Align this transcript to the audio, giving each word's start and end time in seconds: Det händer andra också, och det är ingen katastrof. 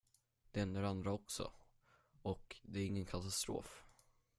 Det 0.51 0.59
händer 0.59 0.83
andra 0.83 1.11
också, 1.11 1.51
och 2.21 2.57
det 2.63 2.79
är 2.79 2.85
ingen 2.85 3.05
katastrof. 3.05 3.85